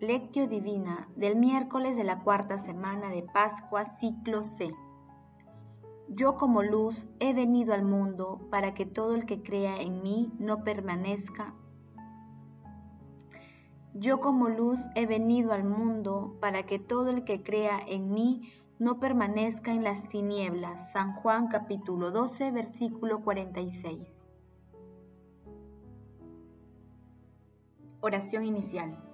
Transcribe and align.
Lectio 0.00 0.48
Divina 0.48 1.08
del 1.14 1.36
miércoles 1.36 1.96
de 1.96 2.02
la 2.02 2.18
cuarta 2.24 2.58
semana 2.58 3.10
de 3.10 3.22
Pascua, 3.22 3.84
ciclo 3.84 4.42
C. 4.42 4.74
Yo 6.08 6.34
como 6.34 6.62
luz 6.62 7.06
he 7.20 7.32
venido 7.32 7.72
al 7.72 7.84
mundo 7.84 8.40
para 8.50 8.74
que 8.74 8.86
todo 8.86 9.14
el 9.14 9.24
que 9.24 9.42
crea 9.42 9.80
en 9.80 10.02
mí 10.02 10.32
no 10.38 10.64
permanezca. 10.64 11.54
Yo 13.94 14.20
como 14.20 14.48
luz 14.48 14.80
he 14.96 15.06
venido 15.06 15.52
al 15.52 15.64
mundo 15.64 16.36
para 16.40 16.66
que 16.66 16.80
todo 16.80 17.10
el 17.10 17.24
que 17.24 17.44
crea 17.44 17.78
en 17.86 18.12
mí 18.12 18.52
no 18.80 18.98
permanezca 18.98 19.70
en 19.70 19.84
las 19.84 20.08
tinieblas. 20.08 20.92
San 20.92 21.14
Juan 21.14 21.46
capítulo 21.46 22.10
12, 22.10 22.50
versículo 22.50 23.22
46. 23.22 24.12
Oración 28.00 28.44
inicial. 28.44 29.13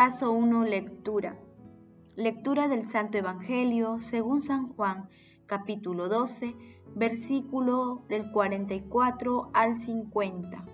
Paso 0.00 0.32
1. 0.32 0.64
Lectura. 0.64 1.36
Lectura 2.16 2.68
del 2.68 2.84
Santo 2.84 3.18
Evangelio 3.18 3.98
según 3.98 4.42
San 4.42 4.72
Juan, 4.72 5.10
capítulo 5.44 6.08
12, 6.08 6.56
versículo 6.96 8.06
del 8.08 8.32
44 8.32 9.50
al 9.52 9.76
50. 9.76 10.64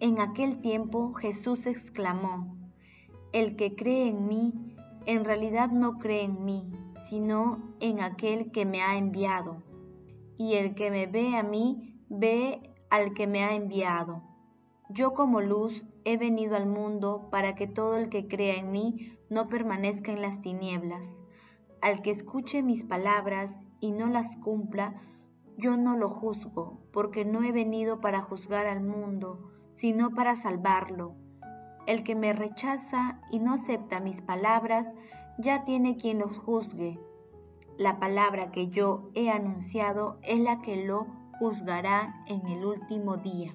En 0.00 0.20
aquel 0.20 0.60
tiempo 0.60 1.12
Jesús 1.12 1.64
exclamó, 1.68 2.56
El 3.32 3.54
que 3.54 3.76
cree 3.76 4.08
en 4.08 4.26
mí, 4.26 4.74
en 5.06 5.24
realidad 5.24 5.70
no 5.70 6.00
cree 6.00 6.24
en 6.24 6.44
mí, 6.44 6.72
sino 7.08 7.76
en 7.78 8.00
aquel 8.00 8.50
que 8.50 8.66
me 8.66 8.82
ha 8.82 8.96
enviado. 8.96 9.62
Y 10.36 10.54
el 10.54 10.74
que 10.74 10.90
me 10.90 11.06
ve 11.06 11.36
a 11.36 11.44
mí, 11.44 12.02
ve 12.08 12.74
al 12.90 13.14
que 13.14 13.28
me 13.28 13.44
ha 13.44 13.54
enviado. 13.54 14.29
Yo 14.92 15.14
como 15.14 15.40
luz 15.40 15.84
he 16.04 16.16
venido 16.16 16.56
al 16.56 16.66
mundo 16.66 17.28
para 17.30 17.54
que 17.54 17.68
todo 17.68 17.96
el 17.96 18.08
que 18.08 18.26
crea 18.26 18.56
en 18.56 18.72
mí 18.72 19.16
no 19.28 19.48
permanezca 19.48 20.10
en 20.10 20.20
las 20.20 20.42
tinieblas. 20.42 21.16
Al 21.80 22.02
que 22.02 22.10
escuche 22.10 22.60
mis 22.62 22.84
palabras 22.84 23.56
y 23.78 23.92
no 23.92 24.08
las 24.08 24.36
cumpla, 24.38 25.00
yo 25.56 25.76
no 25.76 25.96
lo 25.96 26.08
juzgo, 26.08 26.80
porque 26.92 27.24
no 27.24 27.44
he 27.44 27.52
venido 27.52 28.00
para 28.00 28.22
juzgar 28.22 28.66
al 28.66 28.80
mundo, 28.82 29.52
sino 29.70 30.10
para 30.10 30.34
salvarlo. 30.34 31.14
El 31.86 32.02
que 32.02 32.16
me 32.16 32.32
rechaza 32.32 33.20
y 33.30 33.38
no 33.38 33.54
acepta 33.54 34.00
mis 34.00 34.20
palabras, 34.22 34.92
ya 35.38 35.64
tiene 35.64 35.98
quien 35.98 36.18
los 36.18 36.36
juzgue. 36.36 36.98
La 37.78 38.00
palabra 38.00 38.50
que 38.50 38.70
yo 38.70 39.12
he 39.14 39.30
anunciado 39.30 40.18
es 40.22 40.40
la 40.40 40.60
que 40.62 40.84
lo 40.84 41.06
juzgará 41.38 42.24
en 42.26 42.44
el 42.48 42.64
último 42.64 43.16
día 43.16 43.54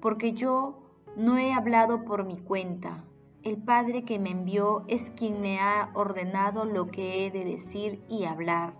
porque 0.00 0.32
yo 0.32 0.80
no 1.16 1.38
he 1.38 1.52
hablado 1.52 2.04
por 2.04 2.24
mi 2.24 2.36
cuenta. 2.36 3.04
El 3.42 3.56
Padre 3.56 4.04
que 4.04 4.18
me 4.18 4.30
envió 4.30 4.84
es 4.88 5.10
quien 5.10 5.40
me 5.40 5.58
ha 5.60 5.90
ordenado 5.94 6.64
lo 6.64 6.90
que 6.90 7.26
he 7.26 7.30
de 7.30 7.44
decir 7.44 8.02
y 8.08 8.24
hablar, 8.24 8.74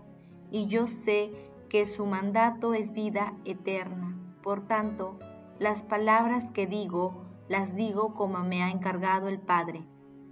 y 0.51 0.67
yo 0.67 0.87
sé 0.87 1.31
que 1.69 1.85
su 1.85 2.05
mandato 2.05 2.73
es 2.73 2.93
vida 2.93 3.33
eterna. 3.45 4.17
Por 4.43 4.67
tanto, 4.67 5.17
las 5.59 5.83
palabras 5.83 6.51
que 6.51 6.67
digo, 6.67 7.23
las 7.47 7.75
digo 7.75 8.13
como 8.13 8.39
me 8.39 8.63
ha 8.63 8.69
encargado 8.69 9.27
el 9.27 9.39
Padre. 9.39 9.83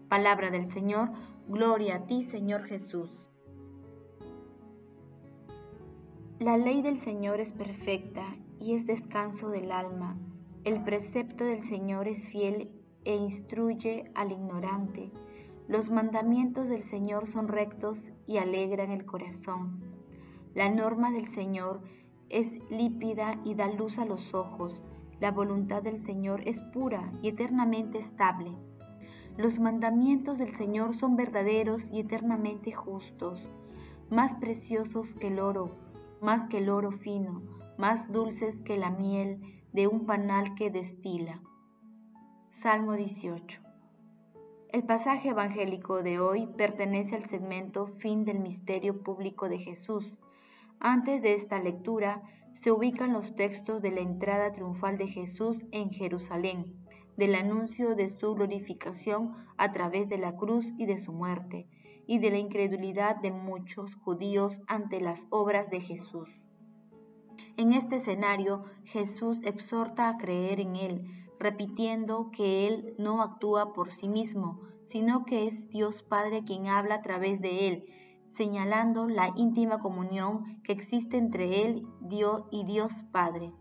Palabra 0.09 0.51
del 0.51 0.67
Señor, 0.71 1.09
gloria 1.47 1.97
a 1.97 2.05
ti, 2.05 2.23
Señor 2.23 2.63
Jesús. 2.63 3.11
La 6.39 6.57
ley 6.57 6.81
del 6.81 6.97
Señor 6.99 7.39
es 7.39 7.51
perfecta 7.51 8.35
y 8.59 8.75
es 8.75 8.85
descanso 8.85 9.49
del 9.49 9.71
alma 9.71 10.17
el 10.65 10.83
precepto 10.83 11.45
del 11.45 11.63
Señor 11.69 12.07
es 12.07 12.21
fiel 12.25 12.69
e 13.05 13.15
instruye 13.15 14.11
al 14.13 14.31
ignorante. 14.31 15.09
Los 15.67 15.89
mandamientos 15.89 16.67
del 16.67 16.83
Señor 16.83 17.27
son 17.27 17.47
rectos 17.47 18.11
y 18.27 18.37
alegran 18.37 18.91
el 18.91 19.05
corazón. 19.05 19.81
La 20.55 20.69
norma 20.69 21.11
del 21.11 21.27
Señor 21.33 21.81
es 22.29 22.47
lípida 22.69 23.39
y 23.45 23.55
da 23.55 23.67
luz 23.67 23.99
a 23.99 24.05
los 24.05 24.33
ojos. 24.33 24.81
La 25.21 25.31
voluntad 25.31 25.81
del 25.81 25.99
Señor 25.99 26.41
es 26.45 26.57
pura 26.73 27.09
y 27.21 27.29
eternamente 27.29 27.97
estable. 27.97 28.51
Los 29.37 29.59
mandamientos 29.59 30.39
del 30.39 30.51
Señor 30.51 30.95
son 30.95 31.15
verdaderos 31.15 31.89
y 31.91 32.01
eternamente 32.01 32.73
justos, 32.73 33.41
más 34.09 34.35
preciosos 34.35 35.15
que 35.15 35.27
el 35.27 35.39
oro, 35.39 35.77
más 36.21 36.49
que 36.49 36.57
el 36.57 36.69
oro 36.69 36.91
fino, 36.91 37.41
más 37.77 38.11
dulces 38.11 38.57
que 38.65 38.77
la 38.77 38.89
miel 38.89 39.58
de 39.71 39.85
un 39.85 40.05
panal 40.05 40.55
que 40.55 40.71
destila. 40.71 41.41
Salmo 42.51 42.93
18. 42.93 43.61
El 44.69 44.83
pasaje 44.83 45.29
evangélico 45.29 46.01
de 46.01 46.19
hoy 46.19 46.47
pertenece 46.57 47.15
al 47.15 47.25
segmento 47.25 47.87
Fin 47.99 48.25
del 48.25 48.39
Misterio 48.39 49.03
Público 49.03 49.47
de 49.47 49.59
Jesús. 49.59 50.17
Antes 50.79 51.21
de 51.21 51.35
esta 51.35 51.61
lectura 51.61 52.23
se 52.53 52.71
ubican 52.71 53.13
los 53.13 53.35
textos 53.35 53.81
de 53.83 53.91
la 53.91 54.01
entrada 54.01 54.51
triunfal 54.51 54.97
de 54.97 55.07
Jesús 55.07 55.63
en 55.71 55.91
Jerusalén, 55.91 56.75
del 57.15 57.35
anuncio 57.35 57.95
de 57.95 58.09
su 58.09 58.33
glorificación 58.33 59.35
a 59.57 59.71
través 59.71 60.09
de 60.09 60.17
la 60.17 60.35
cruz 60.35 60.73
y 60.77 60.87
de 60.87 60.97
su 60.97 61.13
muerte, 61.13 61.67
y 62.07 62.17
de 62.17 62.31
la 62.31 62.39
incredulidad 62.39 63.17
de 63.17 63.31
muchos 63.31 63.93
judíos 63.95 64.61
ante 64.67 64.99
las 64.99 65.27
obras 65.29 65.69
de 65.69 65.79
Jesús. 65.79 66.27
En 67.57 67.73
este 67.73 67.97
escenario, 67.97 68.65
Jesús 68.85 69.37
exhorta 69.43 70.09
a 70.09 70.17
creer 70.17 70.59
en 70.59 70.75
Él, 70.75 71.05
repitiendo 71.39 72.31
que 72.31 72.67
Él 72.67 72.95
no 72.97 73.21
actúa 73.21 73.73
por 73.73 73.91
sí 73.91 74.07
mismo, 74.07 74.61
sino 74.89 75.25
que 75.25 75.47
es 75.47 75.69
Dios 75.69 76.03
Padre 76.03 76.43
quien 76.43 76.67
habla 76.67 76.95
a 76.95 77.01
través 77.01 77.41
de 77.41 77.67
Él, 77.67 77.85
señalando 78.37 79.07
la 79.07 79.31
íntima 79.35 79.79
comunión 79.79 80.61
que 80.63 80.73
existe 80.73 81.17
entre 81.17 81.65
Él 81.65 81.87
Dios 82.01 82.43
y 82.51 82.65
Dios 82.65 82.93
Padre. 83.11 83.51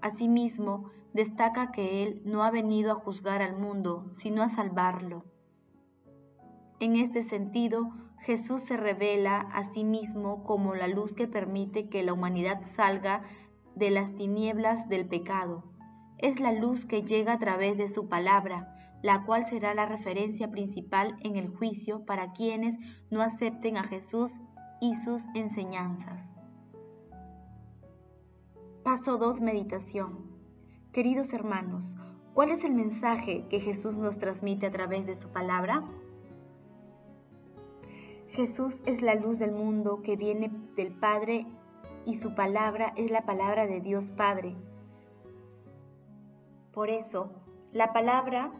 Asimismo, 0.00 0.90
destaca 1.12 1.72
que 1.72 2.04
Él 2.04 2.22
no 2.24 2.44
ha 2.44 2.50
venido 2.50 2.92
a 2.92 2.96
juzgar 2.96 3.42
al 3.42 3.58
mundo, 3.58 4.12
sino 4.18 4.42
a 4.42 4.48
salvarlo. 4.48 5.24
En 6.80 6.96
este 6.96 7.24
sentido, 7.24 7.90
Jesús 8.20 8.62
se 8.62 8.76
revela 8.76 9.40
a 9.40 9.64
sí 9.72 9.84
mismo 9.84 10.44
como 10.44 10.74
la 10.74 10.88
luz 10.88 11.14
que 11.14 11.26
permite 11.26 11.88
que 11.88 12.02
la 12.02 12.12
humanidad 12.12 12.60
salga 12.76 13.22
de 13.74 13.90
las 13.90 14.14
tinieblas 14.14 14.88
del 14.88 15.06
pecado. 15.06 15.64
Es 16.18 16.40
la 16.40 16.52
luz 16.52 16.84
que 16.84 17.02
llega 17.02 17.34
a 17.34 17.38
través 17.38 17.78
de 17.78 17.88
su 17.88 18.08
palabra, 18.08 18.74
la 19.02 19.24
cual 19.24 19.46
será 19.46 19.74
la 19.74 19.86
referencia 19.86 20.50
principal 20.50 21.16
en 21.20 21.36
el 21.36 21.48
juicio 21.48 22.04
para 22.04 22.32
quienes 22.32 22.76
no 23.10 23.22
acepten 23.22 23.76
a 23.76 23.84
Jesús 23.84 24.32
y 24.80 24.96
sus 24.96 25.22
enseñanzas. 25.34 26.20
Paso 28.82 29.18
2. 29.18 29.40
Meditación. 29.40 30.26
Queridos 30.92 31.32
hermanos, 31.32 31.88
¿cuál 32.34 32.50
es 32.50 32.64
el 32.64 32.72
mensaje 32.72 33.46
que 33.48 33.60
Jesús 33.60 33.94
nos 33.94 34.18
transmite 34.18 34.66
a 34.66 34.72
través 34.72 35.06
de 35.06 35.14
su 35.14 35.28
palabra? 35.28 35.84
Jesús 38.38 38.80
es 38.86 39.02
la 39.02 39.16
luz 39.16 39.40
del 39.40 39.50
mundo 39.50 40.00
que 40.00 40.14
viene 40.14 40.52
del 40.76 40.92
Padre 40.92 41.44
y 42.06 42.18
su 42.18 42.36
palabra 42.36 42.92
es 42.94 43.10
la 43.10 43.22
palabra 43.22 43.66
de 43.66 43.80
Dios 43.80 44.12
Padre. 44.12 44.54
Por 46.70 46.88
eso, 46.88 47.32
la 47.72 47.92
palabra 47.92 48.52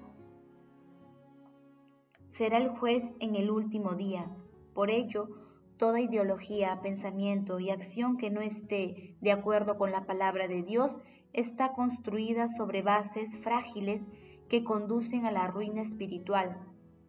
será 2.30 2.58
el 2.58 2.70
juez 2.70 3.04
en 3.20 3.36
el 3.36 3.52
último 3.52 3.94
día. 3.94 4.28
Por 4.74 4.90
ello, 4.90 5.28
toda 5.76 6.00
ideología, 6.00 6.80
pensamiento 6.82 7.60
y 7.60 7.70
acción 7.70 8.16
que 8.16 8.30
no 8.30 8.40
esté 8.40 9.14
de 9.20 9.30
acuerdo 9.30 9.78
con 9.78 9.92
la 9.92 10.06
palabra 10.06 10.48
de 10.48 10.64
Dios 10.64 10.96
está 11.32 11.72
construida 11.72 12.48
sobre 12.48 12.82
bases 12.82 13.38
frágiles 13.38 14.02
que 14.48 14.64
conducen 14.64 15.24
a 15.24 15.30
la 15.30 15.46
ruina 15.46 15.82
espiritual. 15.82 16.58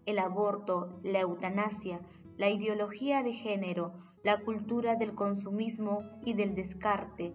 El 0.05 0.19
aborto, 0.19 0.99
la 1.01 1.21
eutanasia, 1.21 1.99
la 2.39 2.49
ideología 2.49 3.21
de 3.21 3.33
género, 3.33 3.91
la 4.23 4.39
cultura 4.39 4.95
del 4.95 5.13
consumismo 5.13 5.99
y 6.23 6.31
del 6.31 6.55
descarte, 6.55 7.33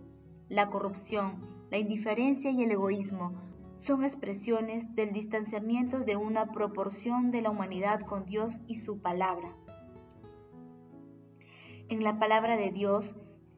la 0.49 0.71
corrupción, 0.71 1.67
la 1.71 1.77
indiferencia 1.77 2.51
y 2.51 2.62
el 2.62 2.71
egoísmo 2.71 3.35
son 3.77 4.03
expresiones 4.03 4.95
del 4.95 5.12
distanciamiento 5.12 6.01
de 6.01 6.17
una 6.17 6.53
proporción 6.53 7.31
de 7.33 7.43
la 7.43 7.51
humanidad 7.51 8.01
con 8.01 8.25
Dios 8.25 8.62
y 8.67 8.77
su 8.77 9.03
palabra. 9.03 9.55
En 11.91 12.03
la 12.03 12.19
palabra 12.19 12.57
de 12.57 12.71
Dios, 12.71 13.15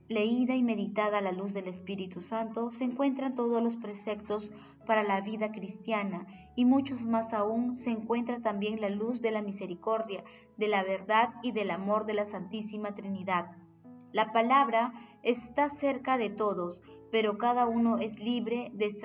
leída 0.09 0.57
y 0.57 0.65
meditada 0.65 1.19
a 1.19 1.23
la 1.23 1.31
luz 1.31 1.55
del 1.55 1.69
Espíritu 1.69 2.23
Santo, 2.23 2.73
se 2.73 2.83
encuentran 2.83 3.37
todos 3.37 3.63
los 3.63 3.77
preceptos 3.77 4.51
para 4.87 5.03
la 5.03 5.21
vida 5.21 5.53
cristiana 5.53 6.27
y 6.55 6.65
muchos 6.65 7.03
más 7.03 7.35
aún 7.35 7.79
se 7.79 7.91
encuentra 7.91 8.41
también 8.41 8.81
la 8.81 8.89
luz 8.89 9.21
de 9.21 9.31
la 9.31 9.43
misericordia, 9.43 10.25
de 10.57 10.69
la 10.69 10.83
verdad 10.83 11.35
y 11.43 11.53
del 11.53 11.71
amor 11.71 12.07
de 12.07 12.15
la 12.15 12.25
Santísima 12.25 12.95
Trinidad. 12.95 13.51
La 14.13 14.33
palabra 14.33 14.95
está 15.23 15.69
cerca 15.69 16.17
de 16.17 16.31
todos, 16.31 16.81
pero 17.11 17.37
cada 17.37 17.67
uno 17.67 17.99
es 17.99 18.19
libre 18.19 18.71
de, 18.73 18.97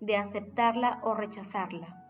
de 0.00 0.16
aceptarla 0.16 1.00
o 1.04 1.14
rechazarla. 1.14 2.02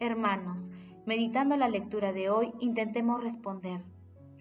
Hermanos, 0.00 0.68
meditando 1.06 1.56
la 1.56 1.68
lectura 1.68 2.12
de 2.12 2.28
hoy, 2.28 2.52
intentemos 2.60 3.22
responder. 3.22 3.82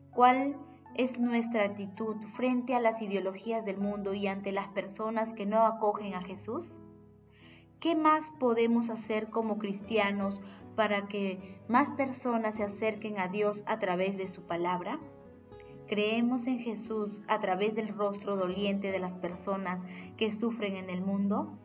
¿Cuál 0.10 0.58
es 0.96 1.18
nuestra 1.20 1.64
actitud 1.64 2.18
frente 2.36 2.76
a 2.76 2.80
las 2.80 3.02
ideologías 3.02 3.66
del 3.66 3.78
mundo 3.78 4.14
y 4.14 4.28
ante 4.28 4.52
las 4.52 4.68
personas 4.70 5.34
que 5.34 5.46
no 5.46 5.66
acogen 5.66 6.14
a 6.14 6.22
Jesús? 6.22 6.72
¿Qué 7.80 7.96
más 7.96 8.32
podemos 8.40 8.90
hacer 8.90 9.30
como 9.30 9.58
cristianos 9.58 10.40
para 10.76 11.08
que 11.08 11.60
más 11.68 11.92
personas 11.92 12.56
se 12.56 12.64
acerquen 12.64 13.20
a 13.20 13.28
Dios 13.28 13.64
a 13.66 13.80
través 13.80 14.18
de 14.18 14.28
su 14.28 14.44
palabra? 14.44 15.00
¿Creemos 15.88 16.48
en 16.48 16.60
Jesús 16.60 17.10
a 17.28 17.40
través 17.40 17.76
del 17.76 17.90
rostro 17.90 18.36
doliente 18.36 18.92
de 18.92 19.00
las 19.00 19.14
personas 19.14 19.82
que 20.16 20.32
sufren 20.32 20.76
en 20.76 20.90
el 20.90 21.02
mundo? 21.02 21.58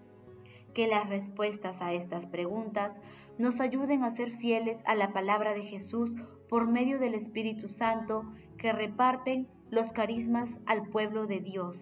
Que 0.75 0.89
las 0.89 1.09
respuestas 1.09 1.81
a 1.81 1.93
estas 1.93 2.27
preguntas 2.27 2.93
nos 3.39 3.61
ayuden 3.61 4.03
a 4.03 4.11
ser 4.11 4.33
fieles 4.39 4.79
a 4.87 4.95
la 4.95 5.13
palabra 5.13 5.53
de 5.53 5.65
Jesús 5.65 6.11
por 6.49 6.67
medio 6.67 6.99
del 6.99 7.15
Espíritu 7.15 7.69
Santo 7.69 8.25
que 8.67 8.73
reparten 8.73 9.47
los 9.71 9.93
carismas 9.93 10.51
al 10.67 10.89
pueblo 10.89 11.29
de 11.29 11.39
Dios. 11.39 11.77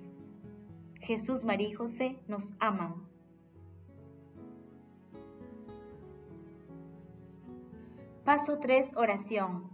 Jesús, 1.01 1.43
María 1.43 1.69
y 1.69 1.73
José 1.73 2.19
nos 2.29 2.53
aman. 2.59 3.09
Paso 8.27 8.59
3. 8.59 8.97
Oración. 8.97 9.65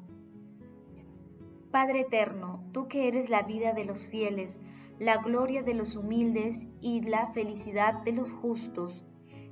Padre 1.72 2.02
eterno, 2.02 2.62
tú 2.70 2.86
que 2.86 3.08
eres 3.08 3.28
la 3.28 3.42
vida 3.42 3.72
de 3.72 3.86
los 3.86 4.06
fieles, 4.06 4.60
la 5.00 5.16
gloria 5.16 5.64
de 5.64 5.74
los 5.74 5.96
humildes 5.96 6.64
y 6.80 7.00
la 7.00 7.32
felicidad 7.32 8.04
de 8.04 8.12
los 8.12 8.30
justos, 8.30 9.04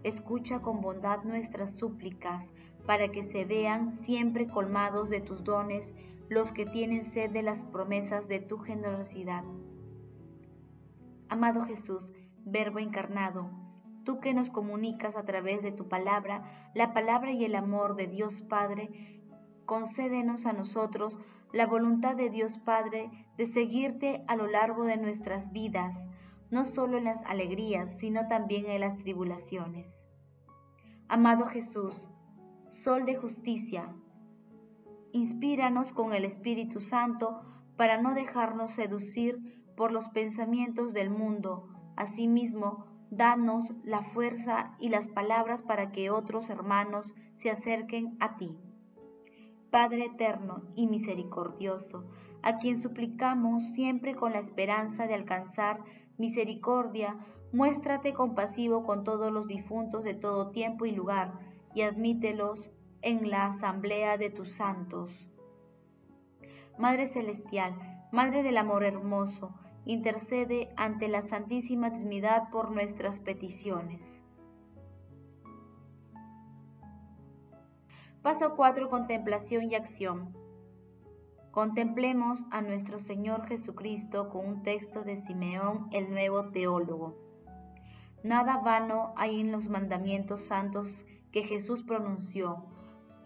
escucha 0.04 0.60
con 0.60 0.80
bondad 0.80 1.24
nuestras 1.24 1.74
súplicas, 1.74 2.44
para 2.86 3.08
que 3.08 3.24
se 3.24 3.44
vean 3.44 3.98
siempre 4.04 4.46
colmados 4.46 5.10
de 5.10 5.20
tus 5.20 5.42
dones 5.42 5.82
los 6.28 6.52
que 6.52 6.66
tienen 6.66 7.12
sed 7.12 7.30
de 7.30 7.42
las 7.42 7.58
promesas 7.72 8.28
de 8.28 8.40
tu 8.40 8.58
generosidad. 8.58 9.44
Amado 11.28 11.64
Jesús, 11.64 12.12
Verbo 12.44 12.78
encarnado, 12.78 13.50
tú 14.04 14.20
que 14.20 14.32
nos 14.32 14.50
comunicas 14.50 15.16
a 15.16 15.24
través 15.24 15.62
de 15.62 15.72
tu 15.72 15.88
palabra, 15.88 16.70
la 16.74 16.92
palabra 16.92 17.32
y 17.32 17.44
el 17.44 17.54
amor 17.54 17.96
de 17.96 18.06
Dios 18.06 18.42
Padre, 18.42 18.90
concédenos 19.66 20.46
a 20.46 20.52
nosotros 20.52 21.18
la 21.52 21.66
voluntad 21.66 22.16
de 22.16 22.30
Dios 22.30 22.58
Padre 22.58 23.10
de 23.36 23.46
seguirte 23.46 24.24
a 24.26 24.36
lo 24.36 24.46
largo 24.46 24.84
de 24.84 24.96
nuestras 24.96 25.52
vidas, 25.52 25.94
no 26.50 26.64
solo 26.64 26.98
en 26.98 27.04
las 27.04 27.22
alegrías, 27.26 27.98
sino 27.98 28.28
también 28.28 28.66
en 28.66 28.80
las 28.80 28.98
tribulaciones. 28.98 29.86
Amado 31.08 31.46
Jesús, 31.46 32.06
Sol 32.70 33.06
de 33.06 33.16
justicia, 33.16 33.92
inspíranos 35.12 35.92
con 35.92 36.12
el 36.12 36.24
Espíritu 36.24 36.80
Santo 36.80 37.40
para 37.76 38.00
no 38.00 38.14
dejarnos 38.14 38.72
seducir 38.72 39.38
por 39.76 39.92
los 39.92 40.08
pensamientos 40.08 40.92
del 40.92 41.10
mundo. 41.10 41.68
Asimismo, 41.96 42.86
danos 43.10 43.72
la 43.84 44.02
fuerza 44.02 44.76
y 44.78 44.88
las 44.88 45.08
palabras 45.08 45.62
para 45.62 45.92
que 45.92 46.10
otros 46.10 46.50
hermanos 46.50 47.14
se 47.38 47.50
acerquen 47.50 48.16
a 48.20 48.36
ti. 48.36 48.58
Padre 49.70 50.06
eterno 50.06 50.62
y 50.74 50.86
misericordioso, 50.86 52.04
a 52.42 52.58
quien 52.58 52.80
suplicamos 52.80 53.62
siempre 53.74 54.14
con 54.14 54.32
la 54.32 54.38
esperanza 54.38 55.06
de 55.06 55.14
alcanzar 55.14 55.80
misericordia, 56.16 57.16
muéstrate 57.52 58.12
compasivo 58.12 58.84
con 58.84 59.04
todos 59.04 59.32
los 59.32 59.46
difuntos 59.46 60.04
de 60.04 60.14
todo 60.14 60.50
tiempo 60.50 60.86
y 60.86 60.92
lugar 60.92 61.38
y 61.74 61.82
admítelos 61.82 62.70
en 63.02 63.30
la 63.30 63.46
asamblea 63.46 64.16
de 64.16 64.30
tus 64.30 64.52
santos. 64.52 65.28
Madre 66.78 67.06
Celestial, 67.06 67.74
Madre 68.12 68.42
del 68.42 68.56
Amor 68.56 68.84
Hermoso, 68.84 69.54
intercede 69.84 70.72
ante 70.76 71.08
la 71.08 71.22
Santísima 71.22 71.92
Trinidad 71.92 72.50
por 72.50 72.70
nuestras 72.70 73.20
peticiones. 73.20 74.22
Paso 78.22 78.56
4. 78.56 78.90
Contemplación 78.90 79.64
y 79.70 79.74
acción. 79.74 80.36
Contemplemos 81.50 82.44
a 82.50 82.60
nuestro 82.60 82.98
Señor 82.98 83.46
Jesucristo 83.46 84.28
con 84.28 84.46
un 84.46 84.62
texto 84.62 85.02
de 85.02 85.16
Simeón, 85.16 85.88
el 85.92 86.10
nuevo 86.10 86.50
teólogo. 86.50 87.16
Nada 88.22 88.58
vano 88.58 89.14
hay 89.16 89.40
en 89.40 89.50
los 89.50 89.68
mandamientos 89.68 90.42
santos 90.42 91.06
que 91.32 91.42
Jesús 91.42 91.84
pronunció, 91.84 92.66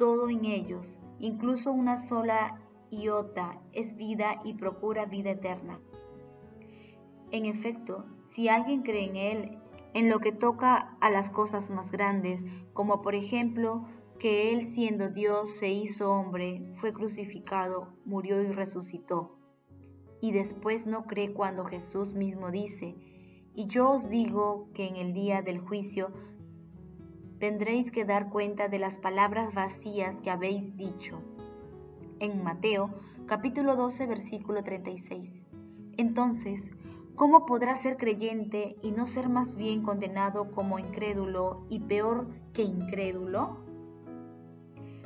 todo 0.03 0.29
en 0.29 0.47
ellos, 0.47 0.99
incluso 1.21 1.71
una 1.71 1.97
sola 1.97 2.61
iota, 2.91 3.63
es 3.73 3.95
vida 3.95 4.41
y 4.43 4.55
procura 4.55 5.05
vida 5.05 5.31
eterna. 5.31 5.79
En 7.31 7.47
efecto, 7.47 8.05
si 8.25 8.49
alguien 8.49 8.82
cree 8.82 9.05
en 9.05 9.15
Él, 9.15 9.59
en 9.94 10.11
lo 10.11 10.19
que 10.19 10.32
toca 10.32 10.97
a 11.01 11.09
las 11.09 11.31
cosas 11.31 11.71
más 11.71 11.93
grandes, 11.93 12.43
como 12.73 13.01
por 13.01 13.15
ejemplo 13.15 13.87
que 14.19 14.53
Él 14.53 14.75
siendo 14.75 15.09
Dios 15.09 15.53
se 15.53 15.69
hizo 15.69 16.11
hombre, 16.11 16.75
fue 16.81 16.93
crucificado, 16.93 17.94
murió 18.05 18.43
y 18.43 18.49
resucitó, 18.49 19.39
y 20.21 20.32
después 20.32 20.85
no 20.85 21.05
cree 21.05 21.32
cuando 21.32 21.65
Jesús 21.65 22.13
mismo 22.13 22.51
dice, 22.51 22.97
y 23.55 23.69
yo 23.69 23.93
os 23.93 24.09
digo 24.09 24.69
que 24.75 24.89
en 24.89 24.97
el 24.97 25.13
día 25.13 25.43
del 25.43 25.61
juicio 25.61 26.11
tendréis 27.43 27.91
que 27.91 28.05
dar 28.05 28.31
cuenta 28.31 28.69
de 28.69 28.79
las 28.79 28.99
palabras 28.99 29.53
vacías 29.53 30.15
que 30.20 30.31
habéis 30.31 30.77
dicho. 30.77 31.20
En 32.20 32.44
Mateo 32.44 32.91
capítulo 33.27 33.75
12 33.75 34.06
versículo 34.06 34.63
36. 34.63 35.49
Entonces, 35.96 36.70
¿cómo 37.17 37.44
podrá 37.44 37.75
ser 37.75 37.96
creyente 37.96 38.77
y 38.81 38.93
no 38.93 39.06
ser 39.06 39.29
más 39.29 39.56
bien 39.56 39.82
condenado 39.82 40.53
como 40.53 40.79
incrédulo 40.79 41.67
y 41.69 41.81
peor 41.81 42.29
que 42.53 42.63
incrédulo? 42.63 43.56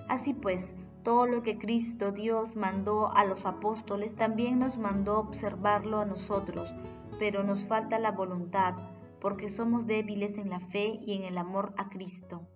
Así 0.07 0.35
pues, 0.35 0.75
todo 1.05 1.25
lo 1.27 1.43
que 1.43 1.57
Cristo 1.57 2.13
Dios 2.13 2.55
mandó 2.55 3.11
a 3.15 3.25
los 3.25 3.47
apóstoles 3.47 4.15
también 4.15 4.59
nos 4.59 4.77
mandó 4.77 5.21
observarlo 5.21 6.01
a 6.01 6.05
nosotros, 6.05 6.71
pero 7.19 7.43
nos 7.45 7.67
falta 7.67 7.99
la 7.99 8.11
voluntad 8.11 8.75
porque 9.21 9.49
somos 9.49 9.87
débiles 9.87 10.39
en 10.39 10.51
la 10.51 10.61
fe 10.61 10.99
y 11.07 11.15
en 11.15 11.25
el 11.25 11.39
amor 11.39 11.75
a 11.77 11.89
Cristo. 11.89 12.47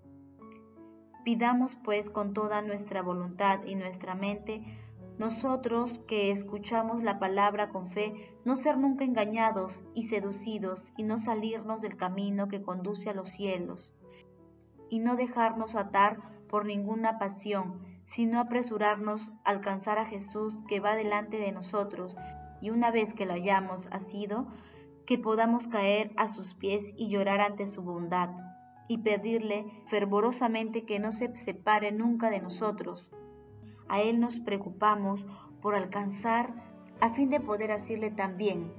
Pidamos 1.25 1.77
pues 1.85 2.09
con 2.09 2.33
toda 2.33 2.63
nuestra 2.63 3.03
voluntad 3.03 3.65
y 3.65 3.75
nuestra 3.75 4.15
mente, 4.15 4.65
nosotros 5.19 6.01
que 6.09 6.31
escuchamos 6.31 7.03
la 7.03 7.19
palabra 7.19 7.69
con 7.69 7.91
fe, 7.91 8.15
no 8.47 8.57
ser 8.57 8.79
nunca 8.79 9.05
engañados 9.05 9.85
y 9.95 10.05
seducidos 10.05 10.93
y 10.97 11.03
no 11.03 11.19
salirnos 11.19 11.83
del 11.83 11.99
camino 11.99 12.49
que 12.49 12.63
conduce 12.63 13.11
a 13.11 13.15
los 13.15 13.29
cielos, 13.29 13.95
y 14.89 14.99
no 15.01 15.17
dejarnos 15.17 15.77
atar 15.77 16.19
por 16.49 16.65
ninguna 16.65 17.19
pasión, 17.19 17.81
sino 18.07 18.41
apresurarnos 18.41 19.31
a 19.45 19.51
alcanzar 19.51 19.99
a 19.99 20.07
Jesús 20.07 20.65
que 20.67 20.81
va 20.81 20.97
delante 20.97 21.37
de 21.37 21.53
nosotros, 21.53 22.17
y 22.63 22.71
una 22.71 22.91
vez 22.91 23.13
que 23.13 23.27
lo 23.27 23.35
hayamos 23.35 23.89
asido, 23.93 24.47
que 25.07 25.19
podamos 25.19 25.67
caer 25.67 26.13
a 26.17 26.29
sus 26.29 26.55
pies 26.55 26.93
y 26.97 27.09
llorar 27.09 27.41
ante 27.41 27.67
su 27.67 27.83
bondad, 27.83 28.31
y 28.89 28.99
pedirle 28.99 29.65
fervorosamente 29.87 30.85
que 30.85 30.99
no 30.99 31.13
se 31.13 31.37
separe 31.39 31.93
nunca 31.93 32.31
de 32.31 32.41
nosotros. 32.41 33.07
A 33.89 34.01
Él 34.01 34.21
nos 34.21 34.41
preocupamos 34.41 35.27
por 35.63 35.75
alcanzar 35.75 36.55
a 37.01 37.11
fin 37.11 37.31
de 37.31 37.41
poder 37.41 37.73
hacerle 37.73 38.11
también, 38.11 38.73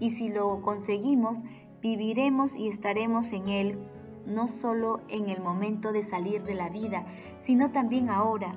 y 0.00 0.10
si 0.12 0.28
lo 0.28 0.60
conseguimos, 0.62 1.44
viviremos 1.80 2.56
y 2.56 2.68
estaremos 2.68 3.32
en 3.32 3.48
Él, 3.48 3.78
no 4.26 4.48
solo 4.48 5.00
en 5.08 5.28
el 5.28 5.40
momento 5.40 5.92
de 5.92 6.02
salir 6.02 6.42
de 6.44 6.54
la 6.54 6.68
vida, 6.68 7.06
sino 7.40 7.70
también 7.70 8.10
ahora, 8.10 8.52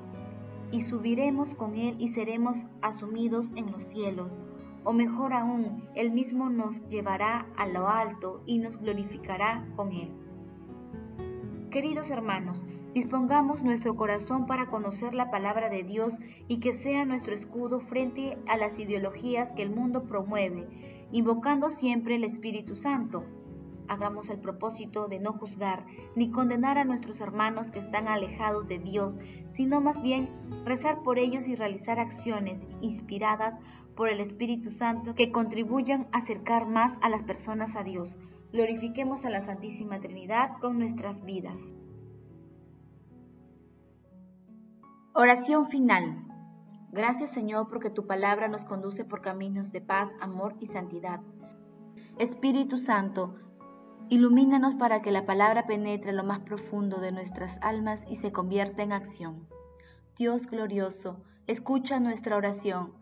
y 0.70 0.80
subiremos 0.80 1.54
con 1.54 1.76
Él 1.76 1.96
y 1.98 2.08
seremos 2.08 2.66
asumidos 2.80 3.46
en 3.54 3.70
los 3.70 3.84
cielos 3.86 4.36
o 4.84 4.92
mejor 4.92 5.32
aún, 5.32 5.88
Él 5.94 6.10
mismo 6.12 6.50
nos 6.50 6.86
llevará 6.88 7.46
a 7.56 7.66
lo 7.66 7.88
alto 7.88 8.42
y 8.46 8.58
nos 8.58 8.78
glorificará 8.78 9.66
con 9.76 9.92
Él. 9.92 10.10
Queridos 11.70 12.10
hermanos, 12.10 12.64
dispongamos 12.92 13.62
nuestro 13.62 13.96
corazón 13.96 14.46
para 14.46 14.66
conocer 14.66 15.14
la 15.14 15.30
palabra 15.30 15.70
de 15.70 15.82
Dios 15.84 16.14
y 16.48 16.60
que 16.60 16.74
sea 16.74 17.06
nuestro 17.06 17.34
escudo 17.34 17.80
frente 17.80 18.36
a 18.46 18.58
las 18.58 18.78
ideologías 18.78 19.50
que 19.52 19.62
el 19.62 19.70
mundo 19.70 20.04
promueve, 20.04 20.68
invocando 21.12 21.70
siempre 21.70 22.16
el 22.16 22.24
Espíritu 22.24 22.76
Santo. 22.76 23.24
Hagamos 23.88 24.30
el 24.30 24.38
propósito 24.38 25.08
de 25.08 25.18
no 25.18 25.32
juzgar 25.32 25.86
ni 26.14 26.30
condenar 26.30 26.78
a 26.78 26.84
nuestros 26.84 27.20
hermanos 27.20 27.70
que 27.70 27.78
están 27.78 28.06
alejados 28.06 28.68
de 28.68 28.78
Dios, 28.78 29.14
sino 29.50 29.80
más 29.80 30.02
bien 30.02 30.28
rezar 30.64 31.02
por 31.02 31.18
ellos 31.18 31.48
y 31.48 31.56
realizar 31.56 31.98
acciones 31.98 32.68
inspiradas 32.80 33.58
por 33.94 34.08
el 34.08 34.20
Espíritu 34.20 34.70
Santo 34.70 35.14
que 35.14 35.30
contribuyan 35.30 36.08
a 36.12 36.18
acercar 36.18 36.66
más 36.66 36.94
a 37.02 37.08
las 37.08 37.22
personas 37.22 37.76
a 37.76 37.82
Dios. 37.82 38.18
Glorifiquemos 38.52 39.24
a 39.24 39.30
la 39.30 39.40
Santísima 39.40 40.00
Trinidad 40.00 40.58
con 40.60 40.78
nuestras 40.78 41.24
vidas. 41.24 41.58
Oración 45.14 45.66
final. 45.66 46.24
Gracias 46.90 47.30
Señor 47.32 47.68
porque 47.68 47.90
tu 47.90 48.06
palabra 48.06 48.48
nos 48.48 48.64
conduce 48.64 49.04
por 49.04 49.22
caminos 49.22 49.72
de 49.72 49.80
paz, 49.80 50.10
amor 50.20 50.56
y 50.60 50.66
santidad. 50.66 51.20
Espíritu 52.18 52.78
Santo, 52.78 53.34
ilumínanos 54.10 54.74
para 54.74 55.00
que 55.00 55.10
la 55.10 55.24
palabra 55.24 55.66
penetre 55.66 56.12
lo 56.12 56.24
más 56.24 56.40
profundo 56.40 56.98
de 57.00 57.12
nuestras 57.12 57.58
almas 57.62 58.04
y 58.08 58.16
se 58.16 58.32
convierta 58.32 58.82
en 58.82 58.92
acción. 58.92 59.46
Dios 60.18 60.46
glorioso, 60.46 61.22
escucha 61.46 61.98
nuestra 61.98 62.36
oración 62.36 63.01